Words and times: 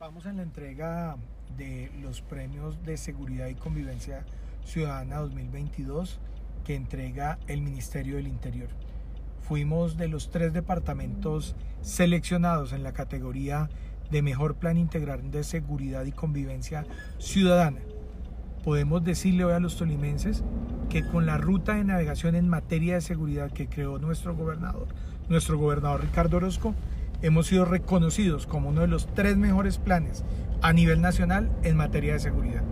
Participamos 0.00 0.32
en 0.32 0.36
la 0.38 0.44
entrega 0.44 1.16
de 1.58 1.90
los 2.00 2.22
premios 2.22 2.82
de 2.86 2.96
seguridad 2.96 3.48
y 3.48 3.54
convivencia 3.54 4.24
ciudadana 4.64 5.18
2022 5.18 6.20
que 6.64 6.74
entrega 6.74 7.38
el 7.48 7.60
Ministerio 7.60 8.16
del 8.16 8.26
Interior. 8.26 8.70
Fuimos 9.42 9.98
de 9.98 10.08
los 10.08 10.30
tres 10.30 10.54
departamentos 10.54 11.54
seleccionados 11.82 12.72
en 12.72 12.82
la 12.82 12.94
categoría 12.94 13.68
de 14.10 14.22
mejor 14.22 14.54
plan 14.54 14.78
integral 14.78 15.30
de 15.30 15.44
seguridad 15.44 16.06
y 16.06 16.12
convivencia 16.12 16.86
ciudadana. 17.18 17.80
Podemos 18.64 19.04
decirle 19.04 19.44
hoy 19.44 19.52
a 19.52 19.60
los 19.60 19.76
tolimenses 19.76 20.42
que 20.88 21.06
con 21.06 21.26
la 21.26 21.36
ruta 21.36 21.74
de 21.74 21.84
navegación 21.84 22.36
en 22.36 22.48
materia 22.48 22.94
de 22.94 23.00
seguridad 23.02 23.52
que 23.52 23.68
creó 23.68 23.98
nuestro 23.98 24.34
gobernador, 24.34 24.88
nuestro 25.28 25.58
gobernador 25.58 26.00
Ricardo 26.00 26.38
Orozco, 26.38 26.74
hemos 27.22 27.46
sido 27.46 27.64
reconocidos 27.64 28.46
como 28.46 28.68
uno 28.68 28.82
de 28.82 28.88
los 28.88 29.06
tres 29.14 29.36
mejores 29.36 29.78
planes 29.78 30.24
a 30.62 30.72
nivel 30.72 31.00
nacional 31.00 31.50
en 31.62 31.76
materia 31.76 32.14
de 32.14 32.20
seguridad. 32.20 32.62